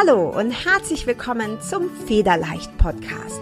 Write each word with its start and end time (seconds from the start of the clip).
Hallo 0.00 0.28
und 0.28 0.52
herzlich 0.52 1.08
willkommen 1.08 1.60
zum 1.60 1.90
Federleicht 2.06 2.78
Podcast. 2.78 3.40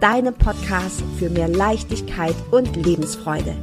Deinem 0.00 0.32
Podcast 0.32 1.02
für 1.18 1.28
mehr 1.28 1.48
Leichtigkeit 1.48 2.34
und 2.50 2.74
Lebensfreude. 2.74 3.54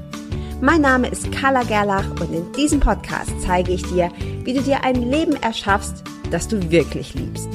Mein 0.62 0.82
Name 0.82 1.08
ist 1.08 1.32
Carla 1.32 1.64
Gerlach 1.64 2.08
und 2.22 2.32
in 2.32 2.52
diesem 2.52 2.80
Podcast 2.80 3.32
zeige 3.42 3.72
ich 3.72 3.82
dir, 3.88 4.12
wie 4.44 4.54
du 4.54 4.62
dir 4.62 4.84
ein 4.84 5.10
Leben 5.10 5.36
erschaffst, 5.42 6.04
das 6.30 6.48
du 6.48 6.70
wirklich 6.70 7.16
liebst. 7.16 7.50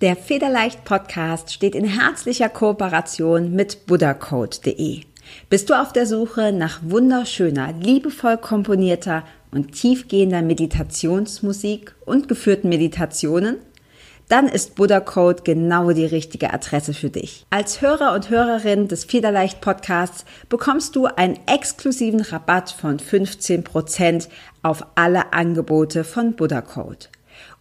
Der 0.00 0.16
Federleicht 0.16 0.82
Podcast 0.86 1.52
steht 1.52 1.74
in 1.74 1.84
herzlicher 1.84 2.48
Kooperation 2.48 3.52
mit 3.52 3.84
buddhacode.de. 3.84 5.02
Bist 5.48 5.70
du 5.70 5.74
auf 5.74 5.92
der 5.92 6.06
Suche 6.06 6.52
nach 6.52 6.80
wunderschöner, 6.82 7.72
liebevoll 7.72 8.36
komponierter 8.36 9.24
und 9.50 9.72
tiefgehender 9.72 10.42
Meditationsmusik 10.42 11.94
und 12.04 12.28
geführten 12.28 12.68
Meditationen? 12.68 13.56
Dann 14.28 14.48
ist 14.48 14.74
Buddha 14.74 14.98
Code 14.98 15.42
genau 15.44 15.92
die 15.92 16.04
richtige 16.04 16.52
Adresse 16.52 16.94
für 16.94 17.10
dich. 17.10 17.46
Als 17.50 17.80
Hörer 17.80 18.12
und 18.12 18.28
Hörerin 18.28 18.88
des 18.88 19.04
Federleicht 19.04 19.60
Podcasts 19.60 20.24
bekommst 20.48 20.96
du 20.96 21.06
einen 21.06 21.38
exklusiven 21.46 22.20
Rabatt 22.20 22.70
von 22.70 22.98
15% 22.98 24.28
auf 24.62 24.84
alle 24.96 25.32
Angebote 25.32 26.02
von 26.02 26.34
Buddha 26.34 26.60
Code. 26.60 27.06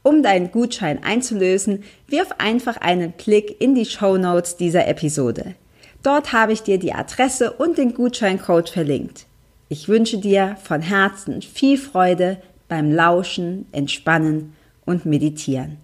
Um 0.02 0.24
deinen 0.24 0.52
Gutschein 0.52 1.04
einzulösen, 1.04 1.84
wirf 2.08 2.30
einfach 2.40 2.78
einen 2.78 3.12
Blick 3.12 3.62
in 3.62 3.76
die 3.76 3.86
Show 3.86 4.18
Notes 4.18 4.58
dieser 4.58 4.88
Episode. 4.88 5.56
Dort 6.02 6.34
habe 6.34 6.54
ich 6.54 6.64
dir 6.64 6.80
die 6.80 6.94
Adresse 6.94 7.52
und 7.52 7.78
den 7.78 7.94
Gutscheincode 7.94 8.70
verlinkt. 8.70 9.26
Ich 9.68 9.88
wünsche 9.88 10.20
dir 10.20 10.58
von 10.64 10.84
Herzen 10.84 11.42
viel 11.42 11.80
Freude 11.80 12.38
beim 12.68 12.92
Lauschen, 12.92 13.66
Entspannen 13.72 14.56
und 14.86 15.08
Meditieren. 15.08 15.80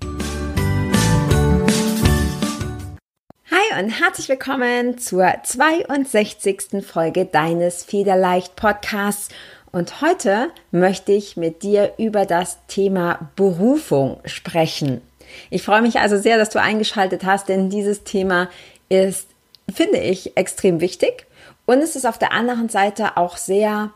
Hi 3.50 3.84
und 3.84 3.90
herzlich 3.90 4.30
willkommen 4.30 5.00
zur 5.00 5.34
62. 5.44 6.86
Folge 6.86 7.26
deines 7.26 7.84
Federleicht 7.84 8.56
Podcasts. 8.56 9.30
Und 9.72 10.02
heute 10.02 10.50
möchte 10.70 11.14
ich 11.14 11.36
mit 11.36 11.64
dir 11.64 11.94
über 11.98 12.28
das 12.28 12.60
Thema 12.68 13.32
Berufung 13.36 14.20
sprechen. 14.26 15.02
Ich 15.50 15.64
freue 15.64 15.82
mich 15.82 15.98
also 15.98 16.20
sehr, 16.20 16.38
dass 16.38 16.52
du 16.52 16.62
eingeschaltet 16.62 17.26
hast, 17.26 17.50
denn 17.50 17.72
dieses 17.72 18.04
Thema 18.04 18.48
ist 18.90 19.28
finde 19.74 20.00
ich 20.00 20.38
extrem 20.38 20.82
wichtig. 20.82 21.26
Und 21.72 21.82
es 21.82 21.96
ist 21.96 22.06
auf 22.06 22.18
der 22.18 22.34
anderen 22.34 22.68
Seite 22.68 23.16
auch 23.16 23.38
sehr 23.38 23.92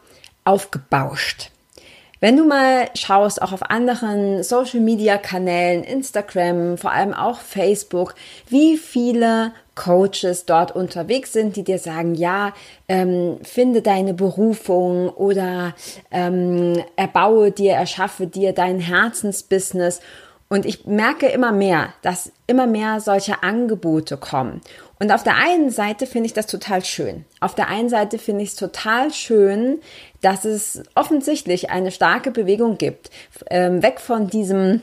aufgebauscht. 0.46 1.52
Wenn 2.22 2.38
du 2.38 2.46
mal 2.46 2.88
schaust, 2.96 3.42
auch 3.42 3.52
auf 3.52 3.70
anderen 3.70 4.44
Social-Media-Kanälen, 4.44 5.84
Instagram, 5.84 6.78
vor 6.78 6.94
allem 6.94 7.14
auch 7.14 7.42
Facebook, 7.42 8.16
wie 8.48 8.78
viele 8.78 9.52
Coaches 9.76 10.46
dort 10.46 10.74
unterwegs 10.74 11.34
sind, 11.34 11.58
die 11.58 11.66
dir 11.66 11.78
sagen, 11.78 12.16
ja, 12.16 12.54
ähm, 12.88 13.40
finde 13.44 13.82
deine 13.82 14.14
Berufung 14.14 15.10
oder 15.10 15.76
ähm, 16.12 16.82
erbaue 16.96 17.52
dir, 17.52 17.74
erschaffe 17.74 18.26
dir 18.26 18.54
dein 18.54 18.80
Herzensbusiness. 18.80 20.00
Und 20.48 20.66
ich 20.66 20.86
merke 20.86 21.28
immer 21.28 21.52
mehr, 21.52 21.94
dass 22.04 22.32
immer 22.46 22.68
mehr 22.68 23.00
solche 23.00 23.42
Angebote 23.42 24.18
kommen. 24.18 24.62
Und 25.00 25.12
auf 25.12 25.24
der 25.24 25.36
einen 25.36 25.72
Seite 25.72 26.06
finde 26.06 26.28
ich 26.28 26.34
das 26.34 26.46
total 26.46 26.86
schön. 26.86 27.26
Auf 27.40 27.56
der 27.56 27.68
einen 27.68 27.90
Seite 27.90 28.20
finde 28.20 28.44
ich 28.44 28.50
es 28.50 28.56
total 28.56 29.12
schön, 29.12 29.80
dass 30.22 30.46
es 30.46 30.84
offensichtlich 30.94 31.72
eine 31.72 31.92
starke 31.92 32.32
Bewegung 32.32 32.78
gibt, 32.78 33.10
ähm, 33.50 33.82
weg 33.82 34.00
von 34.00 34.28
diesem 34.28 34.82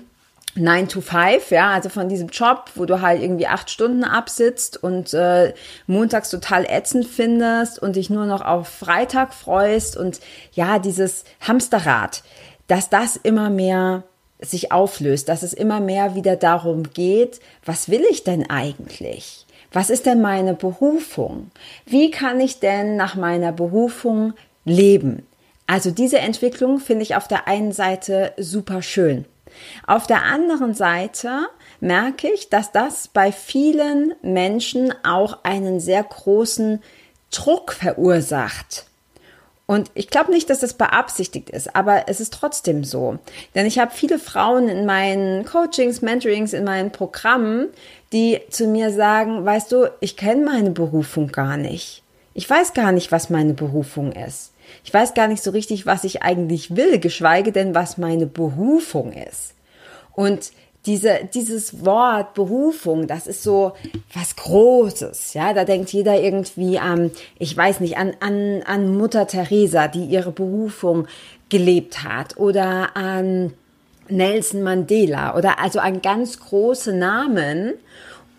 9 0.55 0.89
to 0.89 1.01
5, 1.01 1.51
ja, 1.51 1.71
also 1.71 1.89
von 1.89 2.09
diesem 2.09 2.29
Job, 2.29 2.71
wo 2.75 2.85
du 2.85 3.01
halt 3.01 3.23
irgendwie 3.23 3.47
acht 3.47 3.71
Stunden 3.71 4.05
absitzt 4.05 4.83
und 4.83 5.15
äh, 5.15 5.55
montags 5.87 6.29
total 6.29 6.67
ätzend 6.67 7.07
findest 7.07 7.81
und 7.81 7.97
dich 7.97 8.11
nur 8.11 8.27
noch 8.27 8.43
auf 8.43 8.69
Freitag 8.69 9.33
freust 9.33 9.97
und 9.97 10.21
ja, 10.53 10.79
dieses 10.79 11.25
Hamsterrad, 11.41 12.23
dass 12.67 12.91
das 12.91 13.17
immer 13.17 13.49
mehr 13.49 14.05
sich 14.43 14.73
auflöst, 14.73 15.29
dass 15.29 15.43
es 15.43 15.53
immer 15.53 15.81
mehr 15.81 16.15
wieder 16.15 16.37
darum 16.37 16.83
geht, 16.93 17.41
was 17.65 17.89
will 17.89 18.05
ich 18.11 18.25
denn 18.25 18.51
eigentlich? 18.51 19.47
Was 19.73 19.89
ist 19.89 20.07
denn 20.07 20.21
meine 20.21 20.55
Berufung? 20.55 21.51
Wie 21.87 22.11
kann 22.11 22.41
ich 22.41 22.61
denn 22.61 22.97
nach 22.97 23.15
meiner 23.15 23.53
Berufung 23.53 24.35
leben? 24.65 25.27
Also 25.67 25.91
diese 25.91 26.19
Entwicklung 26.19 26.79
finde 26.79 27.03
ich 27.03 27.17
auf 27.17 27.29
der 27.29 27.49
einen 27.49 27.73
Seite 27.73 28.35
super 28.37 28.83
schön. 28.83 29.25
Auf 29.87 30.07
der 30.07 30.25
anderen 30.25 30.75
Seite 30.75 31.47
merke 31.81 32.29
ich, 32.31 32.49
dass 32.51 32.73
das 32.73 33.09
bei 33.09 33.33
vielen 33.33 34.15
Menschen 34.23 34.95
auch 35.05 35.45
einen 35.45 35.81
sehr 35.81 36.03
großen 36.03 36.83
Druck 37.31 37.73
verursacht. 37.73 38.87
Und 39.73 39.91
ich 39.95 40.09
glaube 40.09 40.33
nicht, 40.33 40.51
dass 40.51 40.61
das 40.61 40.75
beabsichtigt 40.75 41.49
ist, 41.49 41.75
aber 41.75 42.07
es 42.07 42.21
ist 42.21 42.35
trotzdem 42.35 42.85
so. 42.85 43.19
Denn 43.55 43.65
ich 43.65 43.79
habe 43.79 43.91
viele 43.91 44.19
Frauen 44.19 44.69
in 44.69 44.85
meinen 44.85 45.47
Coachings, 45.47 46.03
Mentorings, 46.03 46.53
in 46.53 46.65
meinen 46.65 46.93
Programmen, 46.93 47.69
die 48.13 48.39
zu 48.51 48.67
mir 48.67 48.93
sagen, 48.93 49.47
weißt 49.47 49.73
du, 49.73 49.91
ich 50.01 50.19
kenne 50.19 50.45
meine 50.45 50.73
Berufung 50.73 51.29
gar 51.29 51.57
nicht. 51.57 52.03
Ich 52.35 52.51
weiß 52.51 52.75
gar 52.75 52.93
nicht, 52.93 53.13
was 53.13 53.31
meine 53.31 53.55
Berufung 53.55 54.13
ist. 54.13 54.53
Ich 54.85 54.93
weiß 54.93 55.15
gar 55.15 55.27
nicht 55.27 55.43
so 55.43 55.53
richtig, 55.53 55.87
was 55.87 56.05
ich 56.05 56.23
eigentlich 56.23 56.77
will, 56.77 56.99
geschweige 56.99 57.51
denn, 57.51 57.75
was 57.75 57.97
meine 57.97 58.27
Berufung 58.27 59.15
ist. 59.15 59.55
Und 60.15 60.53
diese, 60.87 61.29
dieses 61.33 61.85
Wort 61.85 62.35
Berufung, 62.35 63.07
das 63.07 63.27
ist 63.27 63.43
so 63.43 63.73
was 64.15 64.37
Großes, 64.37 65.35
ja, 65.35 65.53
da 65.53 65.65
denkt 65.65 65.93
jeder 65.93 66.21
irgendwie 66.21 66.79
an, 66.79 67.13
ich 67.39 67.57
weiß 67.57 67.81
nicht, 67.81 67.97
an, 67.97 68.15
an, 68.21 68.63
an 68.65 68.97
Mutter 68.97 69.27
Teresa, 69.27 69.89
die 69.89 70.05
ihre 70.05 70.33
Berufung 70.33 71.07
gelebt 71.49 72.03
hat 72.03 72.37
oder 72.37 72.97
an 72.97 73.53
Nelson 74.09 74.63
Mandela 74.63 75.37
oder 75.37 75.59
also 75.59 75.79
an 75.79 76.03
ganz 76.03 76.41
große 76.41 76.93
Namen. 76.93 77.75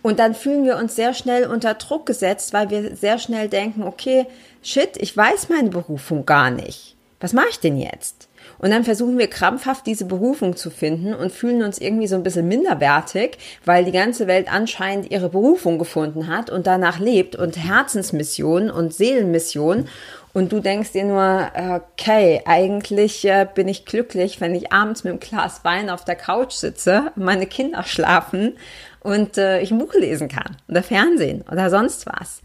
Und 0.02 0.20
dann 0.20 0.36
fühlen 0.36 0.66
wir 0.66 0.78
uns 0.78 0.96
sehr 0.96 1.14
schnell 1.14 1.46
unter 1.48 1.76
Druck 1.76 2.06
gesetzt, 2.06 2.52
weil 2.52 2.70
wir 2.70 2.96
sehr 2.96 3.20
schnell 3.20 3.48
denken, 3.48 3.84
okay, 3.84 4.26
shit, 4.62 4.98
ich 4.98 5.16
weiß 5.16 5.48
meine 5.48 5.70
Berufung 5.70 6.26
gar 6.26 6.52
nicht. 6.52 6.98
Was 7.22 7.32
mache 7.32 7.48
ich 7.52 7.60
denn 7.60 7.78
jetzt? 7.78 8.28
Und 8.64 8.72
dann 8.72 8.86
versuchen 8.86 9.18
wir 9.18 9.28
krampfhaft 9.28 9.86
diese 9.86 10.06
Berufung 10.06 10.56
zu 10.56 10.70
finden 10.70 11.14
und 11.14 11.34
fühlen 11.34 11.64
uns 11.64 11.80
irgendwie 11.80 12.08
so 12.08 12.16
ein 12.16 12.24
bisschen 12.24 12.48
minderwertig, 12.48 13.38
weil 13.66 13.84
die 13.84 13.92
ganze 13.92 14.26
Welt 14.26 14.50
anscheinend 14.50 15.12
ihre 15.12 15.28
Berufung 15.28 15.78
gefunden 15.78 16.30
hat 16.30 16.50
und 16.50 16.66
danach 16.66 16.98
lebt 16.98 17.36
und 17.36 17.58
Herzensmission 17.58 18.72
und 18.72 18.94
Seelenmission 18.94 19.90
und 20.32 20.54
du 20.54 20.62
denkst 20.62 20.94
dir 20.94 21.04
nur, 21.04 21.52
okay, 21.76 22.42
eigentlich 22.46 23.26
äh, 23.26 23.46
bin 23.54 23.68
ich 23.68 23.84
glücklich, 23.84 24.40
wenn 24.40 24.56
ich 24.56 24.72
abends 24.72 25.04
mit 25.04 25.12
einem 25.12 25.20
Glas 25.20 25.66
Wein 25.66 25.90
auf 25.90 26.06
der 26.06 26.16
Couch 26.16 26.54
sitze, 26.54 27.12
meine 27.18 27.48
Kinder 27.48 27.84
schlafen 27.84 28.58
und 29.02 29.38
äh, 29.38 29.60
ich 29.60 29.72
ein 29.72 29.78
Buch 29.78 29.94
lesen 29.94 30.30
kann 30.30 30.56
oder 30.70 30.84
Fernsehen 30.84 31.44
oder 31.52 31.70
sonst 31.70 32.06
was. 32.06 32.42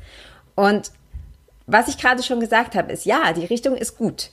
Und 0.57 0.91
was 1.69 1.87
ich 1.87 1.97
gerade 1.97 2.25
schon 2.25 2.41
gesagt 2.41 2.75
habe, 2.75 2.91
ist 2.91 3.05
ja, 3.05 3.33
die 3.35 3.47
Richtung 3.47 3.77
ist 3.77 3.97
gut, 3.97 4.31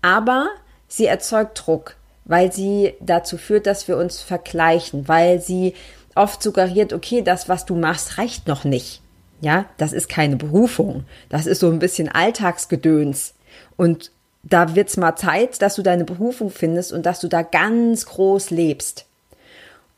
aber 0.00 0.50
sie 0.96 1.06
erzeugt 1.06 1.62
Druck, 1.64 1.96
weil 2.24 2.52
sie 2.52 2.94
dazu 3.00 3.36
führt, 3.36 3.66
dass 3.66 3.88
wir 3.88 3.96
uns 3.96 4.20
vergleichen, 4.20 5.08
weil 5.08 5.40
sie 5.40 5.74
oft 6.14 6.42
suggeriert, 6.42 6.92
okay, 6.92 7.22
das, 7.22 7.48
was 7.48 7.66
du 7.66 7.74
machst, 7.74 8.18
reicht 8.18 8.46
noch 8.46 8.64
nicht. 8.64 9.00
Ja, 9.40 9.66
das 9.76 9.92
ist 9.92 10.08
keine 10.08 10.36
Berufung. 10.36 11.04
Das 11.28 11.46
ist 11.46 11.60
so 11.60 11.70
ein 11.70 11.78
bisschen 11.78 12.08
Alltagsgedöns. 12.08 13.34
Und 13.76 14.10
da 14.42 14.74
wird's 14.74 14.96
mal 14.96 15.16
Zeit, 15.16 15.60
dass 15.60 15.74
du 15.74 15.82
deine 15.82 16.04
Berufung 16.04 16.50
findest 16.50 16.92
und 16.92 17.04
dass 17.04 17.20
du 17.20 17.28
da 17.28 17.42
ganz 17.42 18.06
groß 18.06 18.50
lebst. 18.50 19.06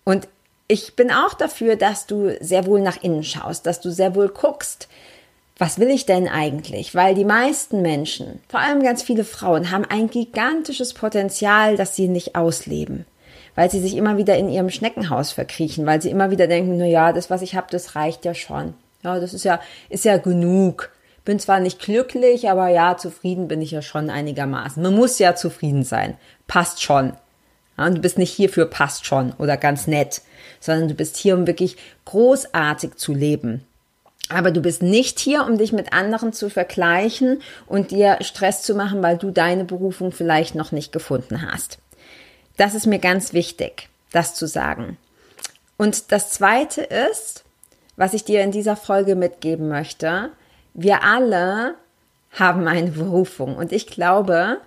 Und 0.05 0.29
ich 0.69 0.97
bin 0.97 1.13
auch 1.13 1.35
dafür, 1.35 1.77
dass 1.77 2.07
du 2.07 2.37
sehr 2.41 2.67
wohl 2.67 2.81
nach 2.81 3.03
innen 3.03 3.23
schaust, 3.23 3.67
dass 3.67 3.81
du 3.81 3.91
sehr 3.91 4.15
wohl 4.15 4.29
guckst, 4.29 4.89
was 5.59 5.79
will 5.79 5.89
ich 5.89 6.05
denn 6.05 6.29
eigentlich? 6.29 6.95
Weil 6.95 7.15
die 7.15 7.25
meisten 7.25 7.81
Menschen, 7.81 8.41
vor 8.49 8.61
allem 8.61 8.83
ganz 8.83 9.03
viele 9.03 9.25
Frauen, 9.25 9.71
haben 9.71 9.87
ein 9.87 10.11
gigantisches 10.11 10.93
Potenzial, 10.93 11.77
das 11.77 11.97
sie 11.97 12.09
nicht 12.09 12.37
ausleben. 12.37 13.07
Weil 13.55 13.71
sie 13.71 13.81
sich 13.81 13.97
immer 13.97 14.19
wieder 14.19 14.37
in 14.37 14.51
ihrem 14.51 14.69
Schneckenhaus 14.69 15.33
verkriechen, 15.33 15.87
weil 15.87 16.03
sie 16.03 16.11
immer 16.11 16.31
wieder 16.31 16.47
denken, 16.47 16.77
na 16.77 16.85
ja, 16.85 17.15
das, 17.15 17.31
was 17.31 17.41
ich 17.41 17.55
habe, 17.55 17.69
das 17.71 17.97
reicht 17.97 18.27
ja 18.27 18.35
schon. 18.35 18.75
Ja, 19.03 19.19
das 19.19 19.33
ist 19.33 19.45
ja, 19.45 19.61
ist 19.89 20.05
ja 20.05 20.19
genug. 20.19 20.91
Bin 21.25 21.39
zwar 21.39 21.61
nicht 21.61 21.81
glücklich, 21.81 22.51
aber 22.51 22.69
ja, 22.69 22.99
zufrieden 22.99 23.49
bin 23.49 23.63
ich 23.63 23.71
ja 23.71 23.81
schon 23.81 24.11
einigermaßen. 24.11 24.83
Man 24.83 24.95
muss 24.95 25.19
ja 25.19 25.35
zufrieden 25.35 25.85
sein. 25.85 26.19
Passt 26.47 26.83
schon. 26.83 27.15
Ja, 27.79 27.87
und 27.87 27.95
du 27.97 28.01
bist 28.01 28.19
nicht 28.19 28.33
hier 28.33 28.51
für 28.51 28.67
passt 28.67 29.07
schon 29.07 29.33
oder 29.39 29.57
ganz 29.57 29.87
nett, 29.87 30.21
sondern 30.61 30.89
du 30.89 30.95
bist 30.95 31.17
hier, 31.17 31.35
um 31.35 31.47
wirklich 31.47 31.77
großartig 32.05 32.97
zu 32.97 33.15
leben. 33.15 33.65
Aber 34.29 34.51
du 34.51 34.61
bist 34.61 34.83
nicht 34.83 35.21
hier, 35.21 35.45
um 35.45 35.57
dich 35.57 35.73
mit 35.73 35.93
anderen 35.93 36.33
zu 36.33 36.51
vergleichen 36.51 37.43
und 37.67 37.93
dir 37.93 38.19
Stress 38.23 38.63
zu 38.63 38.75
machen, 38.75 39.03
weil 39.03 39.19
du 39.19 39.31
deine 39.31 39.65
Berufung 39.65 40.11
vielleicht 40.11 40.55
noch 40.55 40.73
nicht 40.73 40.93
gefunden 40.93 41.51
hast. 41.51 41.79
Das 42.57 42.75
ist 42.75 42.87
mir 42.87 42.99
ganz 42.99 43.33
wichtig, 43.33 43.89
das 44.11 44.35
zu 44.35 44.47
sagen. 44.47 44.97
Und 45.77 46.11
das 46.11 46.31
Zweite 46.31 46.83
ist, 46.83 47.45
was 47.97 48.15
ich 48.15 48.25
dir 48.25 48.43
in 48.43 48.51
dieser 48.51 48.77
Folge 48.77 49.15
mitgeben 49.15 49.69
möchte, 49.69 50.31
wir 50.75 51.03
alle 51.03 51.75
haben 52.33 52.67
eine 52.67 52.91
Berufung. 52.91 53.57
Und 53.57 53.73
ich 53.73 53.87
glaube, 53.87 54.59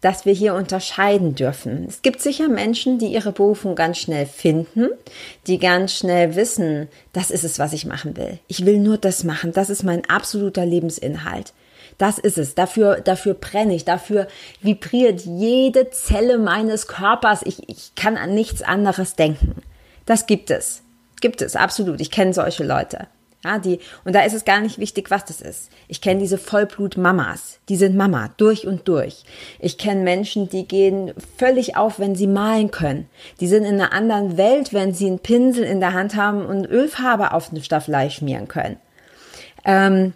dass 0.00 0.24
wir 0.24 0.32
hier 0.32 0.54
unterscheiden 0.54 1.34
dürfen. 1.34 1.86
Es 1.88 2.02
gibt 2.02 2.20
sicher 2.20 2.48
Menschen, 2.48 2.98
die 2.98 3.08
ihre 3.08 3.32
Berufung 3.32 3.74
ganz 3.74 3.98
schnell 3.98 4.26
finden, 4.26 4.88
die 5.46 5.58
ganz 5.58 5.94
schnell 5.94 6.36
wissen, 6.36 6.88
das 7.12 7.30
ist 7.30 7.44
es, 7.44 7.58
was 7.58 7.72
ich 7.72 7.84
machen 7.84 8.16
will. 8.16 8.38
Ich 8.46 8.64
will 8.64 8.78
nur 8.78 8.98
das 8.98 9.24
machen. 9.24 9.52
Das 9.52 9.70
ist 9.70 9.82
mein 9.82 10.08
absoluter 10.08 10.64
Lebensinhalt. 10.64 11.52
Das 11.98 12.18
ist 12.18 12.38
es. 12.38 12.54
Dafür, 12.54 13.00
dafür 13.00 13.34
brenne 13.34 13.74
ich. 13.74 13.84
Dafür 13.84 14.28
vibriert 14.62 15.22
jede 15.22 15.90
Zelle 15.90 16.38
meines 16.38 16.86
Körpers. 16.86 17.40
Ich, 17.44 17.68
ich 17.68 17.94
kann 17.96 18.16
an 18.16 18.34
nichts 18.34 18.62
anderes 18.62 19.16
denken. 19.16 19.62
Das 20.06 20.26
gibt 20.26 20.50
es. 20.50 20.82
Gibt 21.20 21.42
es, 21.42 21.56
absolut. 21.56 22.00
Ich 22.00 22.12
kenne 22.12 22.32
solche 22.32 22.62
Leute. 22.62 23.08
Ja, 23.44 23.60
die, 23.60 23.78
und 24.04 24.14
da 24.16 24.22
ist 24.22 24.32
es 24.32 24.44
gar 24.44 24.60
nicht 24.60 24.78
wichtig, 24.78 25.12
was 25.12 25.24
das 25.24 25.40
ist. 25.40 25.70
Ich 25.86 26.00
kenne 26.00 26.20
diese 26.20 26.38
Vollblut-Mamas. 26.38 27.60
Die 27.68 27.76
sind 27.76 27.96
Mama, 27.96 28.30
durch 28.36 28.66
und 28.66 28.88
durch. 28.88 29.22
Ich 29.60 29.78
kenne 29.78 30.02
Menschen, 30.02 30.48
die 30.48 30.66
gehen 30.66 31.12
völlig 31.36 31.76
auf, 31.76 32.00
wenn 32.00 32.16
sie 32.16 32.26
malen 32.26 32.72
können. 32.72 33.08
Die 33.38 33.46
sind 33.46 33.64
in 33.64 33.80
einer 33.80 33.92
anderen 33.92 34.36
Welt, 34.36 34.72
wenn 34.72 34.92
sie 34.92 35.06
einen 35.06 35.20
Pinsel 35.20 35.62
in 35.62 35.78
der 35.78 35.92
Hand 35.92 36.16
haben 36.16 36.44
und 36.44 36.66
Ölfarbe 36.66 37.32
auf 37.32 37.50
eine 37.50 37.62
Staffelei 37.62 38.10
schmieren 38.10 38.48
können. 38.48 38.76
Ähm, 39.64 40.14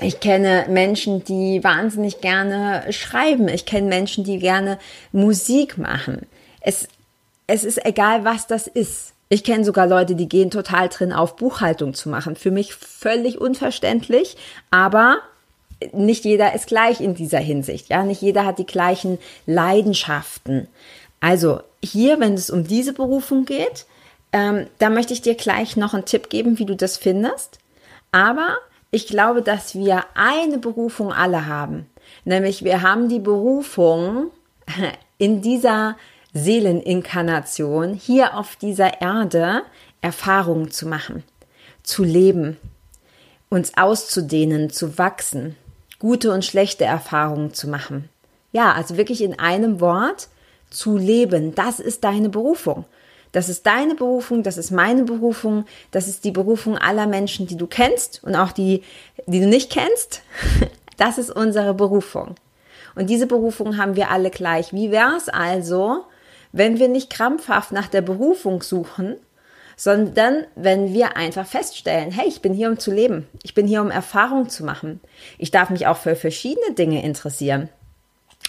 ich 0.00 0.18
kenne 0.18 0.66
Menschen, 0.68 1.22
die 1.24 1.62
wahnsinnig 1.62 2.20
gerne 2.20 2.92
schreiben. 2.92 3.46
Ich 3.46 3.66
kenne 3.66 3.88
Menschen, 3.88 4.24
die 4.24 4.38
gerne 4.38 4.78
Musik 5.12 5.78
machen. 5.78 6.26
Es, 6.60 6.88
es 7.46 7.62
ist 7.62 7.84
egal, 7.84 8.24
was 8.24 8.48
das 8.48 8.66
ist. 8.66 9.12
Ich 9.28 9.44
kenne 9.44 9.64
sogar 9.64 9.86
Leute, 9.86 10.14
die 10.14 10.28
gehen 10.28 10.50
total 10.50 10.88
drin 10.88 11.12
auf, 11.12 11.36
Buchhaltung 11.36 11.94
zu 11.94 12.08
machen. 12.08 12.34
Für 12.34 12.50
mich 12.50 12.74
völlig 12.74 13.38
unverständlich, 13.38 14.36
aber 14.70 15.18
nicht 15.92 16.24
jeder 16.24 16.54
ist 16.54 16.66
gleich 16.66 17.00
in 17.00 17.14
dieser 17.14 17.38
Hinsicht. 17.38 17.88
Ja, 17.88 18.02
nicht 18.04 18.22
jeder 18.22 18.44
hat 18.44 18.58
die 18.58 18.66
gleichen 18.66 19.18
Leidenschaften. 19.46 20.66
Also 21.20 21.60
hier, 21.84 22.20
wenn 22.20 22.34
es 22.34 22.50
um 22.50 22.64
diese 22.64 22.92
Berufung 22.92 23.44
geht, 23.44 23.86
ähm, 24.32 24.66
da 24.78 24.90
möchte 24.90 25.12
ich 25.12 25.22
dir 25.22 25.34
gleich 25.34 25.76
noch 25.76 25.94
einen 25.94 26.04
Tipp 26.04 26.30
geben, 26.30 26.58
wie 26.58 26.66
du 26.66 26.74
das 26.74 26.96
findest. 26.96 27.58
Aber 28.12 28.56
ich 28.90 29.06
glaube, 29.06 29.42
dass 29.42 29.74
wir 29.74 30.04
eine 30.14 30.58
Berufung 30.58 31.12
alle 31.12 31.46
haben. 31.46 31.86
Nämlich 32.24 32.64
wir 32.64 32.82
haben 32.82 33.08
die 33.08 33.20
Berufung 33.20 34.30
in 35.18 35.42
dieser 35.42 35.96
Seeleninkarnation 36.34 37.94
hier 37.94 38.36
auf 38.36 38.56
dieser 38.56 39.00
Erde 39.00 39.62
Erfahrungen 40.00 40.70
zu 40.70 40.86
machen, 40.86 41.24
zu 41.82 42.04
leben, 42.04 42.56
uns 43.48 43.76
auszudehnen, 43.76 44.70
zu 44.70 44.98
wachsen, 44.98 45.56
gute 45.98 46.32
und 46.32 46.44
schlechte 46.44 46.84
Erfahrungen 46.84 47.54
zu 47.54 47.68
machen. 47.68 48.08
Ja, 48.52 48.72
also 48.72 48.96
wirklich 48.96 49.22
in 49.22 49.38
einem 49.38 49.80
Wort 49.80 50.28
zu 50.70 50.96
leben, 50.96 51.54
das 51.54 51.80
ist 51.80 52.04
deine 52.04 52.28
Berufung. 52.28 52.84
Das 53.32 53.50
ist 53.50 53.66
deine 53.66 53.94
Berufung, 53.94 54.42
das 54.42 54.56
ist 54.56 54.70
meine 54.70 55.04
Berufung, 55.04 55.66
das 55.90 56.08
ist 56.08 56.24
die 56.24 56.30
Berufung 56.30 56.78
aller 56.78 57.06
Menschen, 57.06 57.46
die 57.46 57.56
du 57.56 57.66
kennst 57.66 58.24
und 58.24 58.34
auch 58.34 58.52
die, 58.52 58.82
die 59.26 59.40
du 59.40 59.46
nicht 59.46 59.70
kennst. 59.70 60.22
Das 60.96 61.16
ist 61.16 61.30
unsere 61.30 61.74
Berufung. 61.74 62.34
Und 62.96 63.08
diese 63.08 63.28
Berufung 63.28 63.76
haben 63.76 63.94
wir 63.94 64.10
alle 64.10 64.30
gleich. 64.30 64.72
Wie 64.72 64.90
wäre 64.90 65.14
es 65.16 65.28
also, 65.28 66.06
wenn 66.58 66.78
wir 66.78 66.88
nicht 66.88 67.08
krampfhaft 67.08 67.72
nach 67.72 67.88
der 67.88 68.02
Berufung 68.02 68.62
suchen, 68.62 69.16
sondern 69.76 70.44
wenn 70.56 70.92
wir 70.92 71.16
einfach 71.16 71.46
feststellen, 71.46 72.10
hey, 72.10 72.26
ich 72.26 72.42
bin 72.42 72.52
hier, 72.52 72.68
um 72.68 72.80
zu 72.80 72.90
leben. 72.90 73.28
Ich 73.44 73.54
bin 73.54 73.68
hier, 73.68 73.80
um 73.80 73.92
Erfahrung 73.92 74.48
zu 74.48 74.64
machen. 74.64 75.00
Ich 75.38 75.52
darf 75.52 75.70
mich 75.70 75.86
auch 75.86 75.96
für 75.96 76.16
verschiedene 76.16 76.74
Dinge 76.74 77.02
interessieren. 77.04 77.68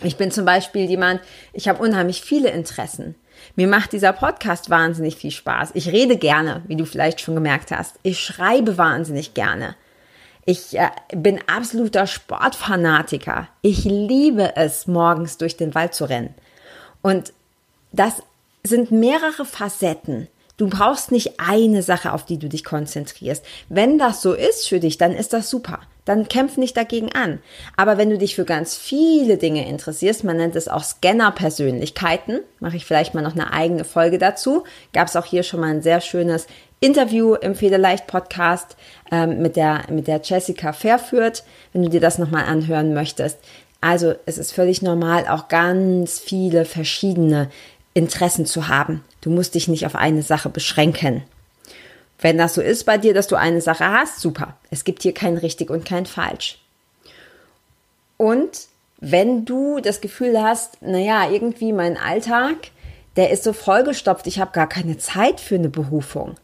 Ich 0.02 0.18
bin 0.18 0.32
zum 0.32 0.44
Beispiel 0.44 0.90
jemand, 0.90 1.22
ich 1.54 1.68
habe 1.68 1.84
unheimlich 1.84 2.22
viele 2.22 2.50
Interessen. 2.50 3.14
Mir 3.56 3.68
macht 3.68 3.94
dieser 3.94 4.12
Podcast 4.12 4.72
wahnsinnig 4.72 5.16
viel 5.16 5.32
Spaß. 5.32 5.72
Ich 5.76 5.92
rede 5.92 6.18
gerne, 6.18 6.64
wie 6.68 6.76
du 6.76 6.86
vielleicht 6.86 7.22
schon 7.22 7.36
gemerkt 7.36 7.72
hast. 7.72 7.98
Ich 8.02 8.20
schreibe 8.20 8.80
wahnsinnig 8.80 9.36
gerne. 9.36 9.76
Ich 10.46 10.76
äh, 10.78 10.90
bin 11.16 11.40
absoluter 11.48 12.08
Sportfanatiker. 12.08 13.48
Ich 13.62 13.84
liebe 13.84 14.56
es, 14.56 14.88
morgens 14.88 15.38
durch 15.38 15.58
den 15.58 15.76
Wald 15.76 15.94
zu 15.94 16.06
rennen. 16.06 16.34
Und 17.04 17.34
das 17.92 18.14
sind 18.64 18.92
mehrere 18.92 19.46
Facetten. 19.46 20.28
Du 20.60 20.68
brauchst 20.68 21.14
nicht 21.14 21.40
eine 21.40 21.82
Sache, 21.84 22.12
auf 22.12 22.26
die 22.26 22.38
du 22.38 22.50
dich 22.50 22.66
konzentrierst. 22.66 23.46
Wenn 23.70 23.98
das 23.98 24.22
so 24.22 24.34
ist 24.34 24.68
für 24.68 24.82
dich, 24.82 24.98
dann 24.98 25.14
ist 25.14 25.32
das 25.32 25.50
super. 25.50 25.80
Dann 26.04 26.28
kämpf 26.28 26.58
nicht 26.58 26.76
dagegen 26.76 27.14
an. 27.14 27.40
Aber 27.78 27.98
wenn 27.98 28.10
du 28.10 28.18
dich 28.18 28.36
für 28.36 28.44
ganz 28.44 28.76
viele 28.76 29.38
Dinge 29.38 29.66
interessierst, 29.70 30.26
man 30.26 30.36
nennt 30.36 30.58
es 30.58 30.68
auch 30.68 30.84
Scanner-Persönlichkeiten, 30.84 32.42
mache 32.60 32.76
ich 32.76 32.86
vielleicht 32.86 33.14
mal 33.14 33.22
noch 33.22 33.36
eine 33.36 33.54
eigene 33.54 33.86
Folge 33.86 34.18
dazu. 34.18 34.66
Gab 34.92 35.08
es 35.08 35.16
auch 35.16 35.24
hier 35.24 35.44
schon 35.44 35.62
mal 35.62 35.70
ein 35.70 35.82
sehr 35.82 36.02
schönes 36.02 36.46
Interview 36.82 37.36
im 37.36 37.56
Federleicht-Podcast 37.56 38.76
ähm, 39.12 39.42
mit, 39.42 39.56
der, 39.56 39.84
mit 39.90 40.08
der 40.08 40.20
Jessica 40.22 40.74
Fairführt, 40.74 41.44
wenn 41.72 41.84
du 41.84 41.90
dir 41.90 42.02
das 42.02 42.18
nochmal 42.18 42.44
anhören 42.46 42.94
möchtest. 42.94 43.38
Also 43.80 44.16
es 44.26 44.38
ist 44.38 44.52
völlig 44.52 44.82
normal, 44.82 45.26
auch 45.28 45.48
ganz 45.48 46.20
viele 46.20 46.66
verschiedene 46.66 47.50
Interessen 48.00 48.46
zu 48.46 48.68
haben. 48.68 49.04
Du 49.22 49.30
musst 49.30 49.56
dich 49.56 49.68
nicht 49.68 49.86
auf 49.86 49.96
eine 49.96 50.24
Sache 50.24 50.50
beschränken. 50.50 51.24
Wenn 52.20 52.38
das 52.38 52.56
so 52.56 52.62
ist 52.62 52.86
bei 52.86 52.98
dir, 52.98 53.14
dass 53.14 53.28
du 53.28 53.36
eine 53.36 53.62
Sache 53.62 53.86
hast, 53.86 54.20
super. 54.20 54.58
Es 54.72 54.84
gibt 54.84 55.04
hier 55.04 55.14
kein 55.14 55.38
richtig 55.38 55.70
und 55.70 55.86
kein 55.86 56.06
falsch. 56.06 56.60
Und 58.18 58.68
wenn 59.00 59.46
du 59.46 59.80
das 59.80 60.02
Gefühl 60.02 60.42
hast, 60.42 60.82
naja, 60.82 61.30
irgendwie 61.30 61.72
mein 61.72 61.96
Alltag, 61.96 62.72
der 63.16 63.30
ist 63.30 63.44
so 63.44 63.54
vollgestopft, 63.54 64.28
ich 64.28 64.40
habe 64.40 64.52
gar 64.52 64.68
keine 64.68 64.98
Zeit 64.98 65.40
für 65.40 65.56
eine 65.56 65.70
Berufung, 65.70 66.36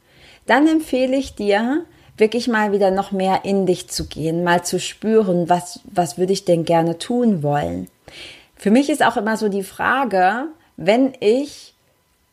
dann 0.46 0.68
empfehle 0.68 1.16
ich 1.18 1.36
dir, 1.36 1.86
wirklich 2.18 2.48
mal 2.48 2.72
wieder 2.72 2.92
noch 2.92 3.12
mehr 3.12 3.42
in 3.44 3.66
dich 3.66 3.90
zu 3.90 4.06
gehen, 4.06 4.44
mal 4.44 4.64
zu 4.64 4.80
spüren, 4.80 5.50
was, 5.50 5.82
was 5.84 6.18
würde 6.18 6.34
ich 6.34 6.46
denn 6.46 6.64
gerne 6.64 6.98
tun 6.98 7.44
wollen. 7.44 7.90
Für 8.56 8.72
mich 8.72 8.90
ist 8.90 9.06
auch 9.06 9.18
immer 9.18 9.36
so 9.36 9.50
die 9.50 9.64
Frage, 9.64 10.48
wenn 10.78 11.14
ich 11.20 11.74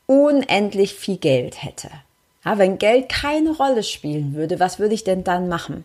unendlich 0.07 0.95
viel 0.95 1.17
Geld 1.17 1.63
hätte. 1.63 1.91
Ja, 2.45 2.59
wenn 2.59 2.79
Geld 2.79 3.09
keine 3.09 3.51
Rolle 3.51 3.83
spielen 3.83 4.35
würde, 4.35 4.59
was 4.59 4.79
würde 4.79 4.95
ich 4.95 5.05
denn 5.05 5.25
dann 5.25 5.49
machen? 5.49 5.85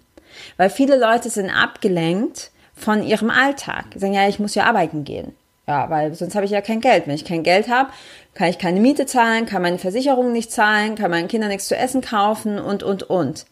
Weil 0.58 0.70
viele 0.70 0.98
Leute 0.98 1.30
sind 1.30 1.50
abgelenkt 1.50 2.52
von 2.74 3.04
ihrem 3.04 3.30
Alltag. 3.30 3.92
Die 3.92 4.00
sagen, 4.00 4.14
ja, 4.14 4.28
ich 4.28 4.40
muss 4.40 4.56
ja 4.56 4.66
arbeiten 4.66 5.04
gehen. 5.04 5.36
Ja, 5.68 5.90
weil 5.90 6.14
sonst 6.14 6.36
habe 6.36 6.46
ich 6.46 6.52
ja 6.52 6.62
kein 6.62 6.82
Geld. 6.82 7.08
Wenn 7.08 7.16
ich 7.16 7.26
kein 7.26 7.44
Geld 7.44 7.68
habe, 7.68 7.92
kann 8.34 8.48
ich 8.48 8.58
keine 8.58 8.80
Miete 8.80 9.06
zahlen, 9.06 9.46
kann 9.46 9.62
meine 9.62 9.80
Versicherung 9.80 10.32
nicht 10.32 10.52
zahlen, 10.52 10.96
kann 10.96 11.12
meinen 11.12 11.28
Kindern 11.28 11.50
nichts 11.50 11.68
zu 11.68 11.76
essen 11.76 12.02
kaufen 12.02 12.58
und, 12.58 12.84
und, 12.84 13.04
und. 13.04 13.46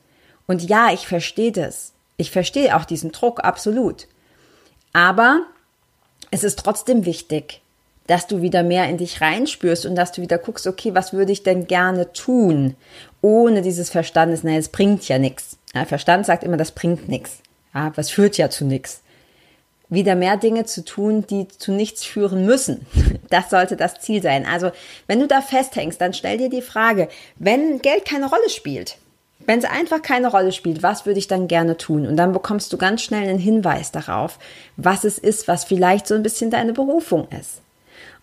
Und 0.47 0.63
ja, 0.63 0.91
ich 0.93 1.07
verstehe 1.07 1.51
das. 1.51 1.93
Ich 2.17 2.31
verstehe 2.31 2.75
auch 2.75 2.85
diesen 2.85 3.11
Druck, 3.11 3.43
absolut. 3.43 4.07
Aber 4.93 5.41
es 6.31 6.43
ist 6.43 6.59
trotzdem 6.59 7.05
wichtig, 7.05 7.61
dass 8.07 8.27
du 8.27 8.41
wieder 8.41 8.63
mehr 8.63 8.87
in 8.89 8.97
dich 8.97 9.21
reinspürst 9.21 9.85
und 9.85 9.95
dass 9.95 10.11
du 10.11 10.21
wieder 10.21 10.37
guckst, 10.37 10.67
okay, 10.67 10.93
was 10.93 11.13
würde 11.13 11.31
ich 11.31 11.43
denn 11.43 11.67
gerne 11.67 12.13
tun, 12.13 12.75
ohne 13.21 13.61
dieses 13.61 13.89
Verstandes, 13.89 14.43
naja, 14.43 14.57
es 14.57 14.69
bringt 14.69 15.07
ja 15.07 15.17
nichts. 15.17 15.57
Ja, 15.73 15.85
Verstand 15.85 16.25
sagt 16.25 16.43
immer, 16.43 16.57
das 16.57 16.71
bringt 16.71 17.09
nichts. 17.09 17.39
Ja, 17.73 17.91
was 17.95 18.09
führt 18.09 18.37
ja 18.37 18.49
zu 18.49 18.65
nichts. 18.65 19.01
Wieder 19.89 20.15
mehr 20.15 20.37
Dinge 20.37 20.65
zu 20.65 20.83
tun, 20.83 21.25
die 21.27 21.47
zu 21.47 21.71
nichts 21.71 22.03
führen 22.03 22.45
müssen. 22.45 22.85
Das 23.31 23.49
sollte 23.49 23.75
das 23.75 23.99
Ziel 23.99 24.21
sein. 24.21 24.45
Also, 24.45 24.71
wenn 25.07 25.19
du 25.19 25.27
da 25.27 25.41
festhängst, 25.41 25.99
dann 25.99 26.13
stell 26.13 26.37
dir 26.37 26.49
die 26.49 26.61
Frage, 26.61 27.09
wenn 27.37 27.79
Geld 27.79 28.05
keine 28.05 28.29
Rolle 28.29 28.49
spielt, 28.49 28.97
wenn 29.39 29.59
es 29.59 29.65
einfach 29.65 30.01
keine 30.01 30.29
Rolle 30.29 30.51
spielt, 30.51 30.83
was 30.83 31.05
würde 31.05 31.19
ich 31.19 31.27
dann 31.27 31.47
gerne 31.47 31.75
tun? 31.75 32.05
Und 32.05 32.17
dann 32.17 32.33
bekommst 32.33 32.71
du 32.71 32.77
ganz 32.77 33.01
schnell 33.01 33.27
einen 33.27 33.39
Hinweis 33.39 33.91
darauf, 33.91 34.37
was 34.77 35.03
es 35.03 35.17
ist, 35.17 35.47
was 35.47 35.65
vielleicht 35.65 36.07
so 36.07 36.13
ein 36.13 36.23
bisschen 36.23 36.51
deine 36.51 36.71
Berufung 36.71 37.27
ist. 37.29 37.61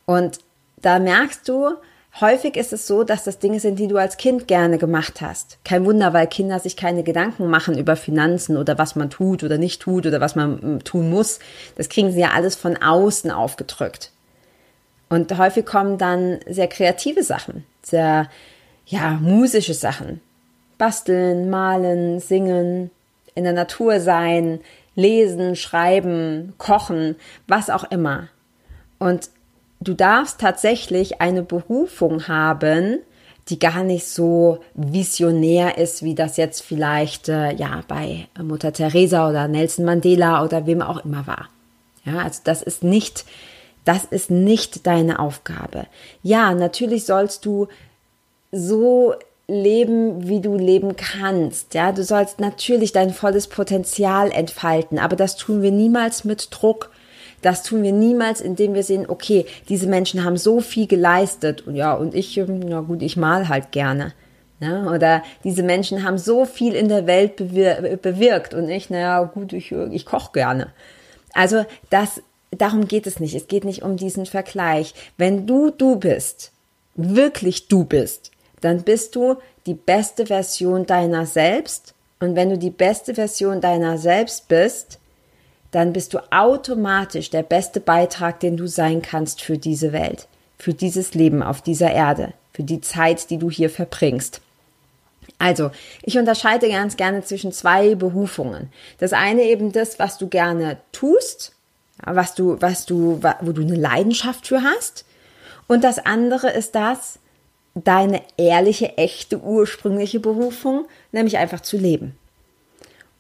Und 0.07 0.39
da 0.81 0.99
merkst 0.99 1.49
du, 1.49 1.77
häufig 2.21 2.57
ist 2.57 2.73
es 2.73 2.87
so, 2.87 3.05
dass 3.05 3.25
das 3.25 3.39
Dinge 3.39 3.61
sind, 3.61 3.79
die 3.79 3.89
du 3.89 3.97
als 3.97 4.17
Kind 4.17 4.49
gerne 4.49 4.79
gemacht 4.79 5.21
hast. 5.21 5.59
Kein 5.65 5.85
Wunder, 5.85 6.13
weil 6.13 6.27
Kinder 6.27 6.59
sich 6.59 6.77
keine 6.77 7.03
Gedanken 7.03 7.49
machen 7.49 7.79
über 7.79 7.97
Finanzen 7.97 8.57
oder 8.57 8.79
was 8.79 8.97
man 8.97 9.11
tut 9.11 9.43
oder 9.43 9.59
nicht 9.59 9.81
tut 9.81 10.07
oder 10.07 10.21
was 10.21 10.35
man 10.35 10.61
hm, 10.61 10.85
tun 10.85 11.11
muss. 11.11 11.39
Das 11.77 11.89
kriegen 11.89 12.13
sie 12.13 12.21
ja 12.21 12.31
alles 12.33 12.55
von 12.55 12.77
außen 12.77 13.31
aufgedrückt. 13.31 14.11
Und 15.09 15.37
häufig 15.37 15.67
kommen 15.67 15.99
dann 15.99 16.41
sehr 16.49 16.69
kreative 16.69 17.23
Sachen, 17.23 17.65
sehr, 17.83 18.31
ja, 18.87 19.19
musische 19.21 19.75
Sachen. 19.75 20.21
Basteln, 20.79 21.51
malen, 21.51 22.19
singen, 22.19 22.91
in 23.35 23.45
der 23.45 23.53
Natur 23.53 24.01
sein, 24.01 24.61
lesen, 24.95 25.55
schreiben, 25.55 26.55
kochen, 26.59 27.17
was 27.47 27.71
auch 27.71 27.85
immer. 27.91 28.29
Und 28.99 29.31
du 29.89 29.95
darfst 29.95 30.41
tatsächlich 30.41 31.21
eine 31.21 31.43
Berufung 31.43 32.29
haben, 32.29 32.99
die 33.49 33.59
gar 33.59 33.83
nicht 33.83 34.07
so 34.07 34.59
visionär 34.75 35.79
ist, 35.79 36.03
wie 36.03 36.15
das 36.15 36.37
jetzt 36.37 36.63
vielleicht 36.63 37.29
äh, 37.29 37.53
ja 37.55 37.83
bei 37.89 38.29
Mutter 38.41 38.73
Teresa 38.73 39.29
oder 39.29 39.49
Nelson 39.49 39.85
Mandela 39.85 40.45
oder 40.45 40.67
wem 40.67 40.81
auch 40.81 41.05
immer 41.05 41.27
war. 41.27 41.49
Ja, 42.05 42.19
also 42.19 42.41
das 42.45 42.63
ist 42.63 42.83
nicht, 42.85 43.25
das 43.85 44.05
ist 44.05 44.31
nicht 44.31 44.87
deine 44.87 45.19
Aufgabe. 45.19 45.87
Ja, 46.23 46.55
natürlich 46.55 47.05
sollst 47.05 47.45
du 47.45 47.69
so 48.53 49.15
leben, 49.49 50.29
wie 50.29 50.41
du 50.41 50.57
leben 50.57 50.97
kannst. 50.97 51.75
Ja, 51.75 51.93
du 51.93 52.05
sollst 52.05 52.41
natürlich 52.41 52.93
dein 52.93 53.13
volles 53.13 53.49
Potenzial 53.49 54.31
entfalten, 54.31 54.99
aber 54.99 55.17
das 55.17 55.37
tun 55.37 55.63
wir 55.63 55.73
niemals 55.73 56.25
mit 56.25 56.49
Druck. 56.51 56.91
Das 57.43 57.63
tun 57.63 57.83
wir 57.83 57.93
niemals, 57.93 58.41
indem 58.41 58.75
wir 58.75 58.83
sehen, 58.83 59.07
okay, 59.09 59.47
diese 59.69 59.87
Menschen 59.87 60.25
haben 60.25 60.37
so 60.37 60.61
viel 60.61 60.87
geleistet 60.87 61.67
und 61.67 61.77
ja, 61.77 61.93
und 61.93 62.15
ich, 62.15 62.39
ähm, 62.39 62.61
na 62.61 62.81
gut, 62.81 63.03
ich 63.03 63.17
mal 63.17 63.49
halt 63.49 63.73
gerne. 63.73 64.15
Ja, 64.61 64.89
oder 64.89 65.25
diese 65.43 65.65
Menschen 65.65 66.05
haben 66.05 66.19
so 66.19 66.45
viel 66.45 66.75
in 66.75 66.89
der 66.89 67.09
Welt 67.09 67.35
bewir 67.35 67.99
bewirkt 68.01 68.55
und 68.55 68.69
ich, 68.69 68.91
naja, 68.91 69.25
gut, 69.25 69.53
ich, 69.53 69.73
ich 69.73 70.07
koche 70.07 70.31
gerne. 70.33 70.69
Also 71.33 71.65
das, 71.91 72.23
darum 72.53 72.87
geht 72.87 73.09
es 73.09 73.19
nicht. 73.19 73.35
Es 73.35 73.49
geht 73.49 73.65
nicht 73.65 73.83
um 73.83 73.97
diesen 73.97 74.25
Vergleich. 74.25 74.95
Wenn 75.17 75.49
du 75.49 75.71
du 75.71 75.97
bist, 75.97 76.53
wirklich 76.95 77.67
du 77.67 77.85
bist, 77.85 78.31
dann 78.61 78.83
bist 78.83 79.17
du 79.17 79.37
die 79.67 79.75
beste 79.75 80.27
Version 80.27 80.87
deiner 80.87 81.27
selbst. 81.27 81.95
Und 82.21 82.37
wenn 82.37 82.51
du 82.51 82.59
die 82.59 82.71
beste 82.71 83.15
Version 83.15 83.61
deiner 83.61 83.99
selbst 83.99 84.47
bist, 84.47 85.01
dann 85.73 85.93
bist 85.93 86.15
du 86.15 86.19
automatisch 86.31 87.31
der 87.31 87.43
beste 87.43 87.81
Beitrag, 87.81 88.39
den 88.41 88.57
du 88.57 88.69
sein 88.69 89.03
kannst 89.03 89.43
für 89.43 89.59
diese 89.59 89.93
Welt, 89.93 90.29
für 90.59 90.75
dieses 90.75 91.15
Leben 91.15 91.43
auf 91.43 91.63
dieser 91.63 91.91
Erde, 91.91 92.35
für 92.53 92.63
die 92.63 92.81
Zeit, 92.81 93.31
die 93.31 93.39
du 93.39 93.51
hier 93.51 93.71
verbringst. 93.71 94.41
Also, 95.39 95.71
ich 96.03 96.19
unterscheide 96.19 96.69
ganz 96.69 96.97
gerne 96.97 97.25
zwischen 97.25 97.53
zwei 97.53 97.95
Berufungen. 97.95 98.71
Das 98.99 99.13
eine 99.13 99.43
eben 99.43 99.73
das, 99.73 99.99
was 99.99 100.19
du 100.19 100.29
gerne 100.29 100.77
tust, 100.93 101.53
was 102.05 102.35
du, 102.35 102.61
was 102.61 102.87
du, 102.87 103.21
wo 103.41 103.53
du 103.53 103.63
eine 103.63 103.75
Leidenschaft 103.75 104.47
für 104.47 104.63
hast. 104.63 105.05
Und 105.69 105.85
das 105.85 105.99
andere 105.99 106.51
ist 106.51 106.75
das, 106.75 107.19
deine 107.75 108.21
ehrliche, 108.37 108.99
echte, 108.99 109.41
ursprüngliche 109.41 110.21
Berufung, 110.21 110.87
nämlich 111.13 111.39
einfach 111.39 111.61
zu 111.61 111.79
leben. 111.79 112.15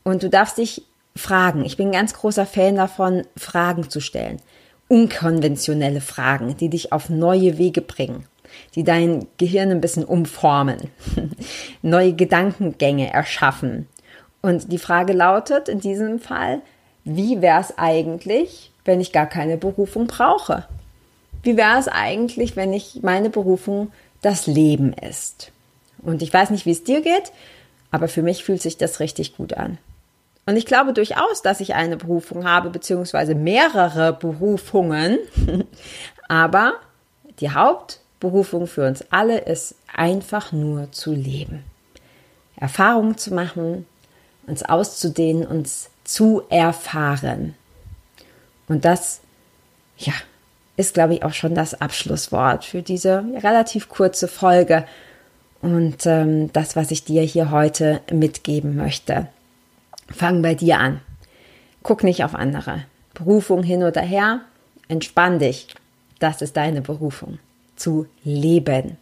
Und 0.04 0.22
du 0.22 0.28
darfst 0.28 0.58
dich 0.58 0.82
fragen. 1.16 1.64
Ich 1.64 1.76
bin 1.76 1.88
ein 1.88 1.92
ganz 1.92 2.14
großer 2.14 2.46
Fan 2.46 2.76
davon, 2.76 3.24
Fragen 3.36 3.88
zu 3.90 4.00
stellen. 4.00 4.40
Unkonventionelle 4.88 6.00
Fragen, 6.00 6.56
die 6.56 6.68
dich 6.68 6.92
auf 6.92 7.08
neue 7.08 7.58
Wege 7.58 7.80
bringen, 7.80 8.26
die 8.74 8.84
dein 8.84 9.26
Gehirn 9.38 9.70
ein 9.70 9.80
bisschen 9.80 10.04
umformen, 10.04 10.90
neue 11.82 12.12
Gedankengänge 12.12 13.12
erschaffen. 13.12 13.88
Und 14.42 14.72
die 14.72 14.78
Frage 14.78 15.12
lautet 15.12 15.68
in 15.68 15.80
diesem 15.80 16.18
Fall, 16.18 16.60
wie 17.04 17.40
wäre 17.40 17.60
es 17.60 17.78
eigentlich, 17.78 18.72
wenn 18.84 19.00
ich 19.00 19.12
gar 19.12 19.26
keine 19.26 19.56
Berufung 19.56 20.06
brauche? 20.06 20.66
Wie 21.42 21.56
wäre 21.56 21.78
es 21.78 21.88
eigentlich, 21.88 22.56
wenn 22.56 22.72
ich 22.72 23.00
meine 23.02 23.30
Berufung 23.30 23.90
das 24.22 24.46
Leben 24.46 24.94
ist. 24.94 25.52
Und 26.00 26.22
ich 26.22 26.32
weiß 26.32 26.50
nicht, 26.50 26.64
wie 26.64 26.70
es 26.70 26.84
dir 26.84 27.02
geht, 27.02 27.32
aber 27.90 28.08
für 28.08 28.22
mich 28.22 28.42
fühlt 28.42 28.62
sich 28.62 28.78
das 28.78 29.00
richtig 29.00 29.36
gut 29.36 29.52
an. 29.54 29.78
Und 30.44 30.56
ich 30.56 30.66
glaube 30.66 30.92
durchaus, 30.92 31.42
dass 31.42 31.60
ich 31.60 31.74
eine 31.74 31.96
Berufung 31.96 32.44
habe, 32.44 32.70
beziehungsweise 32.70 33.34
mehrere 33.34 34.12
Berufungen. 34.12 35.18
aber 36.28 36.74
die 37.40 37.50
Hauptberufung 37.50 38.66
für 38.66 38.86
uns 38.86 39.04
alle 39.10 39.38
ist 39.38 39.76
einfach 39.94 40.52
nur 40.52 40.90
zu 40.92 41.12
leben. 41.12 41.64
Erfahrungen 42.56 43.16
zu 43.16 43.34
machen, 43.34 43.86
uns 44.46 44.62
auszudehnen, 44.62 45.46
uns 45.46 45.90
zu 46.04 46.42
erfahren. 46.48 47.54
Und 48.68 48.84
das, 48.84 49.20
ja, 49.96 50.12
ist, 50.76 50.94
glaube 50.94 51.14
ich, 51.14 51.22
auch 51.22 51.34
schon 51.34 51.54
das 51.54 51.80
Abschlusswort 51.80 52.64
für 52.64 52.82
diese 52.82 53.24
relativ 53.42 53.88
kurze 53.88 54.26
Folge 54.26 54.86
und 55.60 56.06
ähm, 56.06 56.52
das, 56.52 56.76
was 56.76 56.90
ich 56.90 57.04
dir 57.04 57.22
hier 57.22 57.50
heute 57.50 58.00
mitgeben 58.10 58.74
möchte. 58.76 59.28
Fang 60.12 60.42
bei 60.42 60.54
dir 60.54 60.78
an. 60.78 61.00
Guck 61.82 62.04
nicht 62.04 62.24
auf 62.24 62.34
andere. 62.34 62.84
Berufung 63.14 63.62
hin 63.62 63.82
oder 63.82 64.02
her. 64.02 64.40
Entspann 64.88 65.38
dich. 65.38 65.74
Das 66.18 66.42
ist 66.42 66.56
deine 66.56 66.82
Berufung. 66.82 67.38
Zu 67.76 68.06
leben. 68.22 68.96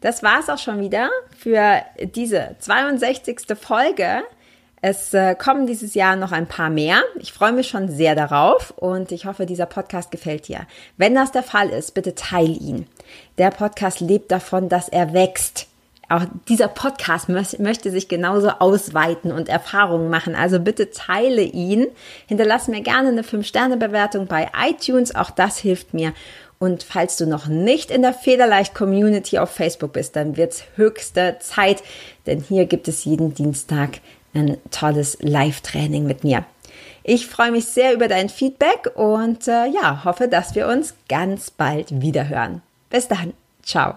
Das 0.00 0.22
war 0.22 0.40
es 0.40 0.48
auch 0.48 0.58
schon 0.58 0.80
wieder 0.80 1.10
für 1.36 1.82
diese 2.14 2.56
62. 2.60 3.40
Folge 3.60 4.22
es 4.80 5.12
äh, 5.12 5.34
kommen 5.34 5.66
dieses 5.66 5.94
Jahr 5.94 6.14
noch 6.14 6.30
ein 6.30 6.46
paar 6.46 6.70
mehr. 6.70 7.02
Ich 7.18 7.32
freue 7.32 7.52
mich 7.52 7.68
schon 7.68 7.88
sehr 7.88 8.14
darauf 8.14 8.70
und 8.70 9.10
ich 9.10 9.26
hoffe, 9.26 9.44
dieser 9.44 9.66
Podcast 9.66 10.10
gefällt 10.10 10.46
dir. 10.46 10.66
Wenn 10.96 11.14
das 11.14 11.32
der 11.32 11.42
Fall 11.42 11.70
ist, 11.70 11.94
bitte 11.94 12.14
teile 12.14 12.52
ihn. 12.52 12.86
Der 13.38 13.50
Podcast 13.50 14.00
lebt 14.00 14.30
davon, 14.30 14.68
dass 14.68 14.88
er 14.88 15.12
wächst. 15.12 15.67
Auch 16.08 16.22
dieser 16.48 16.68
Podcast 16.68 17.28
möchte 17.28 17.90
sich 17.90 18.08
genauso 18.08 18.48
ausweiten 18.48 19.30
und 19.30 19.48
Erfahrungen 19.48 20.08
machen. 20.08 20.34
Also 20.34 20.58
bitte 20.58 20.90
teile 20.90 21.42
ihn. 21.42 21.86
Hinterlass 22.26 22.68
mir 22.68 22.80
gerne 22.80 23.08
eine 23.08 23.22
5-Sterne-Bewertung 23.22 24.26
bei 24.26 24.48
iTunes. 24.58 25.14
Auch 25.14 25.30
das 25.30 25.58
hilft 25.58 25.92
mir. 25.92 26.14
Und 26.58 26.82
falls 26.82 27.16
du 27.16 27.26
noch 27.26 27.46
nicht 27.46 27.90
in 27.90 28.02
der 28.02 28.14
Federleicht 28.14 28.74
Community 28.74 29.38
auf 29.38 29.50
Facebook 29.50 29.92
bist, 29.92 30.16
dann 30.16 30.36
wird 30.36 30.54
es 30.54 30.64
höchste 30.76 31.36
Zeit, 31.40 31.82
denn 32.26 32.40
hier 32.40 32.66
gibt 32.66 32.88
es 32.88 33.04
jeden 33.04 33.34
Dienstag 33.34 34.00
ein 34.34 34.58
tolles 34.70 35.18
Live-Training 35.20 36.04
mit 36.04 36.24
mir. 36.24 36.44
Ich 37.04 37.26
freue 37.26 37.52
mich 37.52 37.66
sehr 37.66 37.94
über 37.94 38.08
dein 38.08 38.28
Feedback 38.28 38.90
und 38.94 39.46
äh, 39.48 39.66
ja, 39.66 40.04
hoffe, 40.04 40.28
dass 40.28 40.54
wir 40.54 40.66
uns 40.66 40.94
ganz 41.08 41.50
bald 41.50 42.02
wieder 42.02 42.28
hören. 42.28 42.60
Bis 42.90 43.08
dann. 43.08 43.34
Ciao. 43.62 43.96